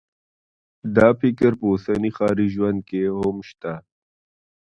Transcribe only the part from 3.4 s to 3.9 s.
شته